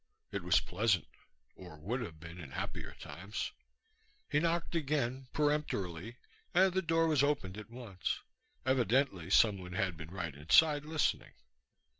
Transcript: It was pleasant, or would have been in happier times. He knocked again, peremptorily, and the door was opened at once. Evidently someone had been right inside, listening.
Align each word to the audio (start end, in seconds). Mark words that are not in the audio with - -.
It 0.31 0.41
was 0.41 0.59
pleasant, 0.59 1.07
or 1.53 1.77
would 1.77 2.01
have 2.01 2.19
been 2.19 2.39
in 2.39 2.53
happier 2.53 2.95
times. 2.95 3.51
He 4.31 4.39
knocked 4.39 4.73
again, 4.73 5.27
peremptorily, 5.31 6.17
and 6.55 6.73
the 6.73 6.81
door 6.81 7.05
was 7.05 7.21
opened 7.21 7.55
at 7.55 7.69
once. 7.69 8.19
Evidently 8.65 9.29
someone 9.29 9.73
had 9.73 9.97
been 9.97 10.09
right 10.09 10.33
inside, 10.33 10.85
listening. 10.85 11.33